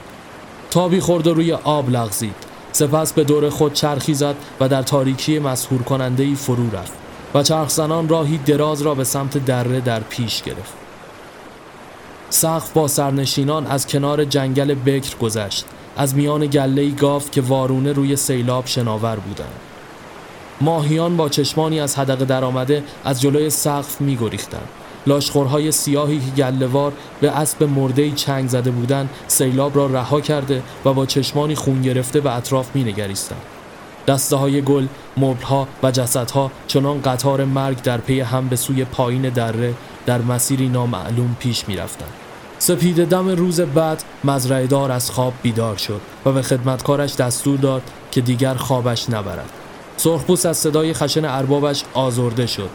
تابی 0.71 1.01
خورد 1.01 1.27
و 1.27 1.35
روی 1.35 1.53
آب 1.53 1.91
لغزید 1.91 2.35
سپس 2.73 3.13
به 3.13 3.25
دور 3.25 3.51
خود 3.51 3.73
چرخی 3.73 4.15
زد 4.15 4.35
و 4.61 4.69
در 4.69 4.83
تاریکی 4.83 5.39
مسهور 5.39 5.83
کننده 5.83 6.23
ای 6.23 6.35
فرو 6.35 6.71
رفت 6.77 6.93
و 7.35 7.43
چرخ 7.43 7.69
زنان 7.69 8.09
راهی 8.09 8.39
دراز 8.39 8.83
را 8.83 8.95
به 8.95 9.05
سمت 9.05 9.45
دره 9.45 9.81
در 9.81 10.01
پیش 10.01 10.43
گرفت 10.43 10.84
سقف 12.35 12.73
با 12.73 12.89
سرنشینان 12.89 13.67
از 13.67 13.87
کنار 13.87 14.25
جنگل 14.25 14.75
بکر 14.75 15.17
گذشت 15.17 15.65
از 15.97 16.15
میان 16.15 16.47
گله 16.47 16.91
گاف 16.91 17.31
که 17.31 17.41
وارونه 17.41 17.93
روی 17.93 18.17
سیلاب 18.17 18.67
شناور 18.67 19.17
بودند 19.17 19.61
ماهیان 20.61 21.17
با 21.17 21.29
چشمانی 21.29 21.81
از 21.81 21.99
حدقه 21.99 22.25
درآمده 22.25 22.85
از 23.05 23.21
جلوی 23.21 23.51
سقف 23.51 24.01
می 24.01 24.17
گریختند. 24.17 24.69
لاشخورهای 25.07 25.73
سیاهی 25.73 26.21
که 26.21 26.43
گلهوار 26.43 26.93
به 27.21 27.31
اسب 27.31 27.63
مردهی 27.63 28.13
چنگ 28.13 28.49
زده 28.49 28.71
بودند 28.71 29.11
سیلاب 29.27 29.77
را 29.77 29.87
رها 29.87 30.21
کرده 30.21 30.63
و 30.85 30.93
با 30.93 31.07
چشمانی 31.07 31.55
خون 31.55 31.83
گرفته 31.83 32.21
به 32.21 32.37
اطراف 32.37 32.71
می 32.75 32.85
نگریستند. 32.85 33.43
دسته 34.07 34.37
های 34.37 34.63
گل، 34.63 34.87
مبلها 35.17 35.69
و 35.83 35.91
جسدها 35.91 36.51
چنان 36.67 37.03
قطار 37.03 37.45
مرگ 37.45 37.83
در 37.83 37.99
پی 37.99 38.21
هم 38.21 38.49
به 38.49 38.57
سوی 38.57 38.85
پایین 38.85 39.23
دره 39.23 39.75
در 40.07 40.19
مسیری 40.23 40.69
نامعلوم 40.69 41.37
پیش 41.41 41.69
می 41.69 41.77
رفتن. 41.77 42.24
سپید 42.67 43.05
دم 43.05 43.29
روز 43.29 43.61
بعد 43.61 44.03
مزرعه 44.25 44.67
دار 44.67 44.93
از 44.93 45.11
خواب 45.11 45.33
بیدار 45.43 45.77
شد 45.77 46.01
و 46.27 46.33
به 46.33 46.43
خدمتکارش 46.43 47.15
دستور 47.15 47.59
داد 47.59 47.83
که 48.11 48.21
دیگر 48.21 48.55
خوابش 48.55 49.11
نبرد. 49.11 49.51
سرخپوست 49.97 50.47
از 50.47 50.57
صدای 50.57 50.95
خشن 50.95 51.25
اربابش 51.25 51.85
آزرده 51.95 52.47
شد. 52.47 52.71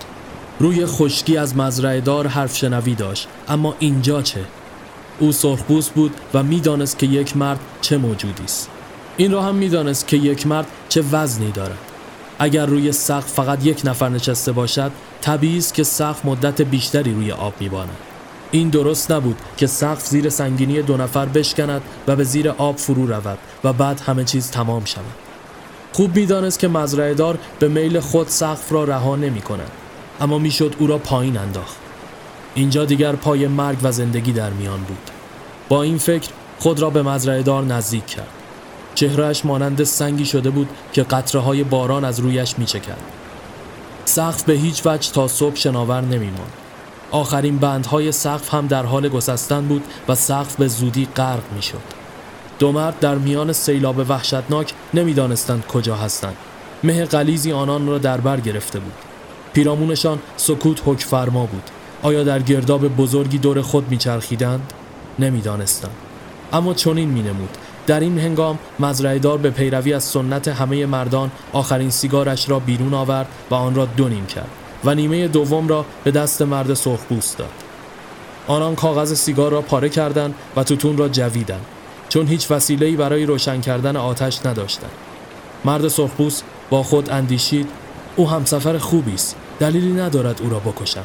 روی 0.60 0.86
خشکی 0.86 1.38
از 1.38 1.58
مزرعه 1.58 2.01
دار 2.01 2.27
حرف 2.27 2.58
شنوی 2.58 2.96
داشت 2.96 3.27
اما 3.48 3.75
اینجا 3.79 4.22
چه؟ 4.22 4.39
او 5.19 5.31
سرخپوست 5.31 5.93
بود 5.93 6.13
و 6.34 6.43
می‌دانست 6.43 7.00
که 7.00 7.05
یک 7.05 7.38
مرد 7.38 7.60
چه 7.81 7.98
موجودی 7.98 8.43
است. 8.43 8.69
این 9.17 9.31
را 9.31 9.41
هم 9.41 9.55
می‌دانست 9.55 10.08
که 10.08 10.17
یک 10.17 10.48
مرد 10.48 10.67
چه 10.89 11.03
وزنی 11.12 11.51
دارد. 11.51 11.79
اگر 12.39 12.65
روی 12.65 12.91
سقف 12.91 13.27
فقط 13.34 13.65
یک 13.65 13.81
نفر 13.86 14.10
نشسته 14.10 14.51
باشد 14.51 14.91
طبیعی 15.22 15.58
است 15.58 15.74
که 15.74 15.84
سقف 15.84 16.25
مدت 16.25 16.62
بیشتری 16.62 17.13
روی 17.13 17.31
آب 17.31 17.53
میباند 17.60 17.98
این 18.51 18.70
درست 18.70 19.12
نبود 19.12 19.38
که 19.58 19.68
سقف 19.68 20.08
زیر 20.08 20.29
سنگینی 20.29 20.82
دو 20.82 20.98
نفر 20.98 21.25
بشکند 21.25 21.82
و 22.08 22.15
به 22.15 22.24
زیر 22.24 22.50
آب 22.50 22.77
فرو 22.77 23.06
رود 23.06 23.38
و 23.63 23.74
بعد 23.74 24.00
همه 24.00 24.24
چیز 24.24 24.51
تمام 24.51 24.86
شود 24.86 25.03
خوب 25.94 26.15
می‌دانست 26.15 26.60
که 26.60 26.68
مزرعه 26.68 27.13
دار 27.13 27.38
به 27.60 27.68
میل 27.68 28.00
خود 28.00 28.27
سقف 28.27 28.72
را 28.72 28.84
رها 28.84 29.15
نمی 29.15 29.41
کند 29.41 29.72
اما 30.22 30.38
می‌شد 30.38 30.75
او 30.79 30.88
را 30.88 30.98
پایین 30.98 31.38
انداخت 31.38 31.77
اینجا 32.56 32.86
دیگر 32.86 33.15
پای 33.15 33.48
مرگ 33.48 33.77
و 33.84 33.91
زندگی 33.91 34.32
در 34.32 34.50
میان 34.50 34.79
بود 34.79 35.10
با 35.70 35.84
این 35.84 35.98
فکر 35.98 36.29
خود 36.60 36.79
را 36.79 36.89
به 36.89 37.01
مزرعه 37.01 37.44
دار 37.44 37.63
نزدیک 37.63 38.06
کرد 38.06 38.27
چهرهش 38.96 39.46
مانند 39.46 39.84
سنگی 39.84 40.25
شده 40.25 40.50
بود 40.50 40.70
که 40.94 41.03
قطره 41.03 41.41
های 41.41 41.63
باران 41.63 42.06
از 42.06 42.20
رویش 42.20 42.60
می 42.60 42.65
چکد. 42.65 42.98
سقف 44.06 44.44
به 44.44 44.53
هیچ 44.53 44.86
وجه 44.86 45.12
تا 45.12 45.27
صبح 45.27 45.56
شناور 45.56 46.01
نمی 46.01 46.29
ماند. 46.29 46.59
آخرین 47.12 47.58
بندهای 47.58 48.12
سقف 48.12 48.54
هم 48.54 48.68
در 48.68 48.86
حال 48.86 49.10
گسستن 49.10 49.68
بود 49.68 49.84
و 50.08 50.16
سقف 50.16 50.56
به 50.56 50.68
زودی 50.68 51.08
غرق 51.16 51.44
می 51.56 51.62
شد. 51.62 51.82
دو 52.60 52.72
مرد 52.72 53.00
در 53.00 53.16
میان 53.16 53.54
سیلاب 53.54 54.10
وحشتناک 54.10 54.74
نمی‌دانستند 54.94 55.66
کجا 55.66 55.96
هستند. 55.96 56.36
مه 56.84 57.06
قلیزی 57.06 57.51
آنان 57.51 57.88
را 57.88 57.98
در 57.98 58.18
بر 58.22 58.39
گرفته 58.39 58.80
بود. 58.80 58.94
پیرامونشان 59.54 60.20
سکوت 60.38 60.82
حک 60.86 61.00
فرما 61.00 61.46
بود. 61.46 61.63
آیا 62.01 62.24
در 62.24 62.39
گرداب 62.39 62.88
بزرگی 62.88 63.38
دور 63.38 63.62
خود 63.62 63.89
میچرخیدند؟ 63.89 64.74
نمی‌دانستم. 65.19 65.91
اما 66.54 66.74
چنین 66.74 67.10
مینمود 67.10 67.58
در 67.88 68.00
این 68.00 68.19
هنگام 68.19 68.60
مزرعه 68.80 69.19
دار 69.19 69.38
به 69.38 69.50
پیروی 69.50 69.93
از 69.93 70.04
سنت 70.04 70.48
همه 70.48 70.86
مردان 70.86 71.32
آخرین 71.54 71.89
سیگارش 71.89 72.50
را 72.50 72.60
بیرون 72.60 72.93
آورد 72.93 73.28
و 73.52 73.56
آن 73.56 73.76
را 73.76 73.86
دو 73.86 74.08
نیم 74.08 74.26
کرد 74.26 74.50
و 74.86 74.96
نیمه 74.96 75.28
دوم 75.28 75.68
را 75.68 75.86
به 76.04 76.12
دست 76.12 76.42
مرد 76.42 76.74
سرخپوست 76.74 77.38
داد. 77.38 77.50
آنان 78.48 78.76
کاغذ 78.76 79.13
سیگار 79.13 79.52
را 79.52 79.62
پاره 79.62 79.89
کردند 79.89 80.36
و 80.56 80.63
توتون 80.63 80.98
را 80.98 81.10
جویدند 81.10 81.65
چون 82.10 82.28
هیچ 82.28 82.52
وسیله‌ای 82.52 82.96
برای 82.96 83.26
روشن 83.26 83.62
کردن 83.62 83.96
آتش 83.96 84.46
نداشتند. 84.46 84.92
مرد 85.65 85.88
سرخپوست 85.88 86.44
با 86.70 86.84
خود 86.84 87.10
اندیشید 87.10 87.70
او 88.15 88.30
همسفر 88.30 88.78
خوبی 88.78 89.13
است 89.13 89.36
دلیلی 89.60 89.92
ندارد 89.92 90.42
او 90.42 90.50
را 90.50 90.60
بکشم 90.60 91.04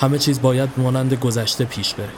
همه 0.00 0.18
چیز 0.18 0.42
باید 0.42 0.68
مانند 0.76 1.14
گذشته 1.14 1.64
پیش 1.64 1.94
بره 1.94 2.08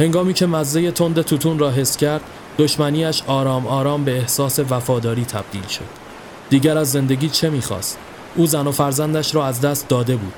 هنگامی 0.00 0.34
که 0.34 0.46
مزه 0.46 0.90
تند 0.90 1.22
توتون 1.22 1.58
را 1.58 1.70
حس 1.70 1.96
کرد 1.96 2.20
دشمنیش 2.58 3.22
آرام 3.26 3.66
آرام 3.66 4.04
به 4.04 4.18
احساس 4.18 4.58
وفاداری 4.70 5.24
تبدیل 5.24 5.66
شد 5.66 5.84
دیگر 6.50 6.78
از 6.78 6.92
زندگی 6.92 7.28
چه 7.28 7.50
می‌خواست 7.50 7.98
او 8.36 8.46
زن 8.46 8.66
و 8.66 8.72
فرزندش 8.72 9.34
را 9.34 9.46
از 9.46 9.60
دست 9.60 9.88
داده 9.88 10.16
بود. 10.16 10.34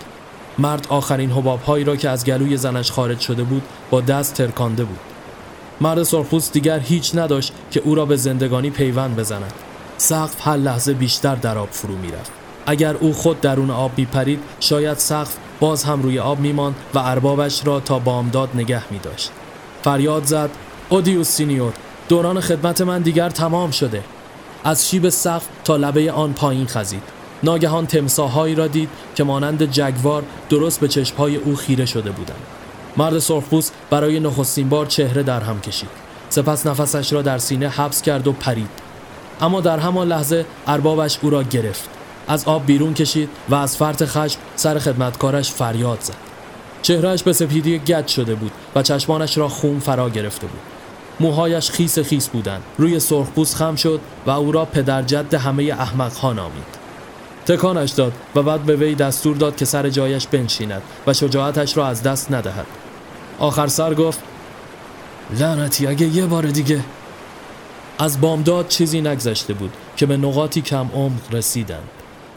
مرد 0.59 0.87
آخرین 0.89 1.31
حبابهایی 1.31 1.85
را 1.85 1.97
که 1.97 2.09
از 2.09 2.25
گلوی 2.25 2.57
زنش 2.57 2.93
خارج 2.93 3.21
شده 3.21 3.43
بود 3.43 3.63
با 3.91 4.01
دست 4.01 4.35
ترکانده 4.35 4.85
بود. 4.85 4.99
مرد 5.81 6.03
سرخپوست 6.03 6.53
دیگر 6.53 6.79
هیچ 6.79 7.15
نداشت 7.15 7.53
که 7.71 7.81
او 7.85 7.95
را 7.95 8.07
به 8.07 8.17
زندگانی 8.17 8.71
پیوند 8.71 9.17
بزند. 9.17 9.53
سقف 9.97 10.49
هر 10.49 10.57
لحظه 10.57 10.93
بیشتر 10.95 11.35
در 11.35 11.59
آب 11.59 11.69
فرو 11.71 11.97
می‌رفت. 11.97 12.31
اگر 12.67 12.95
او 12.95 13.13
خود 13.13 13.41
درون 13.41 13.71
آب 13.71 13.91
میپرید 13.97 14.41
شاید 14.61 14.99
سقف 14.99 15.37
باز 15.61 15.85
هم 15.85 16.03
روی 16.03 16.19
آب 16.19 16.41
میماند 16.41 16.75
و 16.95 16.99
اربابش 16.99 17.67
را 17.67 17.81
تا 17.81 17.99
بامداد 17.99 18.49
نگه 18.55 18.93
میداشت. 18.93 19.31
فریاد 19.85 20.25
زد 20.25 20.51
اودیوس 20.89 21.29
سینیور 21.29 21.73
دوران 22.09 22.41
خدمت 22.41 22.81
من 22.81 23.03
دیگر 23.03 23.31
تمام 23.31 23.71
شده. 23.71 24.05
از 24.65 24.89
شیب 24.89 25.09
سقف 25.09 25.47
تا 25.65 25.77
لبه 25.77 26.13
آن 26.13 26.33
پایین 26.33 26.67
خزید. 26.67 27.03
ناگهان 27.45 27.87
تمساهایی 27.87 28.55
را 28.55 28.67
دید 28.67 28.89
که 29.15 29.25
مانند 29.25 29.71
جگوار 29.71 30.23
درست 30.49 30.81
به 30.81 30.89
چشمهای 30.89 31.37
او 31.37 31.57
خیره 31.57 31.87
شده 31.87 32.11
بودند. 32.11 32.43
مرد 32.97 33.19
سرخپوست 33.19 33.73
برای 33.91 34.21
نخستین 34.21 34.69
بار 34.69 34.87
چهره 34.87 35.23
در 35.23 35.41
هم 35.41 35.61
کشید. 35.61 35.89
سپس 36.29 36.67
نفسش 36.67 37.13
را 37.13 37.23
در 37.23 37.39
سینه 37.39 37.69
حبس 37.69 38.03
کرد 38.03 38.27
و 38.27 38.33
پرید. 38.33 38.69
اما 39.41 39.61
در 39.61 39.79
همان 39.79 40.09
لحظه 40.09 40.47
اربابش 40.67 41.19
او 41.23 41.31
را 41.31 41.43
گرفت. 41.43 41.89
از 42.29 42.45
آب 42.45 42.67
بیرون 42.67 42.95
کشید 42.95 43.29
و 43.49 43.55
از 43.55 43.77
فرط 43.77 44.05
خشم 44.05 44.39
سر 44.57 44.79
خدمتکارش 44.79 45.53
فریاد 45.53 46.01
زد. 46.01 46.15
چهرهش 46.83 47.23
به 47.23 47.33
سپیدی 47.33 47.79
گچ 47.79 48.15
شده 48.15 48.35
بود 48.35 48.53
و 48.75 48.83
چشمانش 48.83 49.39
را 49.39 49.49
خون 49.49 49.81
فرا 49.81 50.11
گرفته 50.11 50.47
بود. 50.47 50.61
موهایش 51.21 51.71
خیس 51.71 51.99
خیس 51.99 52.29
بودند. 52.29 52.63
روی 52.79 53.01
سرخپوست 53.01 53.57
خم 53.57 53.77
شد 53.77 54.01
و 54.27 54.31
او 54.31 54.53
را 54.53 54.65
پدر 54.65 55.03
جد 55.03 55.35
همه 55.35 55.63
احمقها 55.63 56.33
نامید. 56.33 56.84
تکانش 57.47 57.91
داد 57.91 58.13
و 58.35 58.43
بعد 58.43 58.63
به 58.63 58.77
وی 58.77 58.95
دستور 58.95 59.37
داد 59.37 59.57
که 59.57 59.65
سر 59.65 59.89
جایش 59.89 60.27
بنشیند 60.27 60.83
و 61.07 61.15
شجاعتش 61.15 61.77
را 61.77 61.87
از 61.87 62.03
دست 62.03 62.33
ندهد. 62.33 62.67
آخر 63.39 63.67
سر 63.67 63.95
گفت 63.95 64.21
لعنتی 65.39 65.87
اگه 65.87 66.07
یه 66.07 66.27
بار 66.27 66.47
دیگه. 66.47 66.81
از 67.99 68.21
بامداد 68.21 68.69
چیزی 68.69 69.01
نگذشته 69.01 69.55
بود 69.55 69.73
که 69.97 70.07
به 70.07 70.17
نقاطی 70.17 70.61
کم 70.61 70.89
عمق 70.95 71.21
رسیدند. 71.33 71.89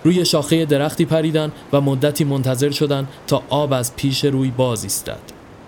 روی 0.04 0.26
شاخه 0.26 0.66
درختی 0.66 1.06
پریدن 1.06 1.52
و 1.74 1.82
مدتی 1.82 2.24
منتظر 2.24 2.72
شدند 2.72 3.08
تا 3.28 3.44
آب 3.50 3.74
از 3.74 3.96
پیش 3.96 4.26
روی 4.26 4.52
باز 4.52 4.84
ایستد. 4.84 5.20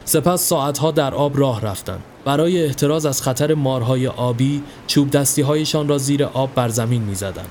سپس 0.05 0.41
ساعتها 0.41 0.91
در 0.91 1.13
آب 1.13 1.39
راه 1.39 1.61
رفتند. 1.61 2.03
برای 2.25 2.65
احتراز 2.65 3.05
از 3.05 3.21
خطر 3.21 3.53
مارهای 3.53 4.07
آبی 4.07 4.63
چوب 4.87 5.11
دستی 5.11 5.41
هایشان 5.41 5.87
را 5.87 5.97
زیر 5.97 6.23
آب 6.23 6.49
بر 6.55 6.69
زمین 6.69 7.01
می‌زدند. 7.01 7.49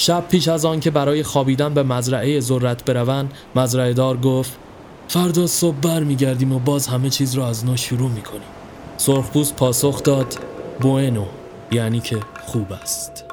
شب 0.00 0.24
پیش 0.28 0.48
از 0.48 0.64
آن 0.64 0.80
که 0.80 0.90
برای 0.90 1.22
خوابیدن 1.22 1.74
به 1.74 1.82
مزرعه 1.82 2.40
ذرت 2.40 2.84
بروند 2.84 3.34
مزرعه 3.56 3.92
دار 3.92 4.16
گفت 4.16 4.58
فردا 5.08 5.46
صبح 5.46 5.76
بر 5.76 6.00
میگردیم 6.00 6.52
و 6.52 6.58
باز 6.58 6.86
همه 6.86 7.10
چیز 7.10 7.34
را 7.34 7.48
از 7.48 7.66
نو 7.66 7.76
شروع 7.76 8.10
می‌کنیم. 8.10 8.48
سرخپوست 8.96 9.56
پاسخ 9.56 10.02
داد 10.02 10.38
بوئنو 10.80 11.24
یعنی 11.72 12.00
که 12.00 12.16
خوب 12.46 12.72
است. 12.72 13.27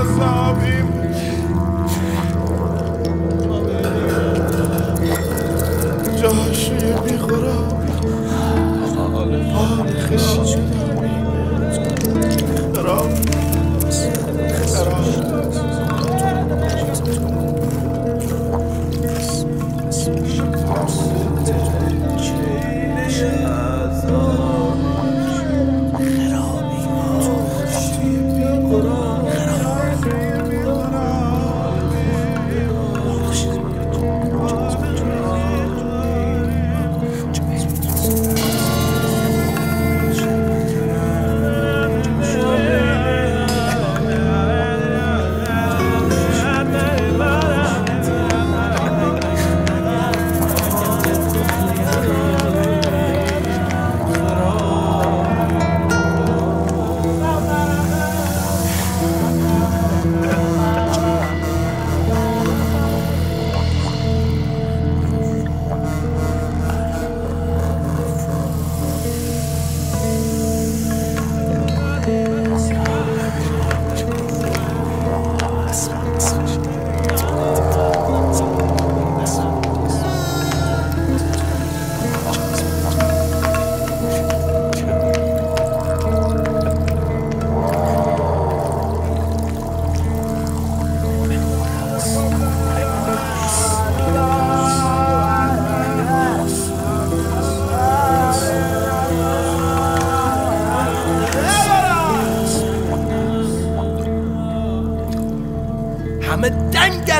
casa. 0.00 0.29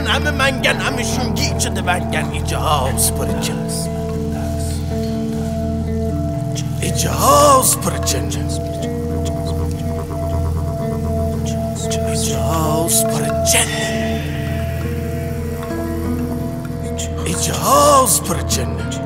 منگن 0.01 0.11
همه 0.11 0.31
منگن 0.31 0.77
همه 0.77 1.03
شونگی 1.03 1.61
شده 1.61 1.83
منگن 1.83 2.31
اینجا 2.33 2.59
هاست 2.61 3.15
پر 3.15 3.27
جنس 3.27 3.89
اینجا 6.81 7.13
هاست 7.13 7.81
پر 7.81 7.99
جنس 7.99 8.59
اینجا 12.07 12.35
هاست 12.35 13.07
پر 13.07 13.45
جنس 13.45 13.79
اینجا 17.27 17.55
پر 18.25 18.41
جنس 18.41 19.01